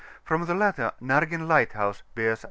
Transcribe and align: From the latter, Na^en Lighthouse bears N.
From 0.23 0.47
the 0.47 0.55
latter, 0.55 0.93
Na^en 0.99 1.47
Lighthouse 1.47 2.01
bears 2.15 2.39
N. 2.39 2.39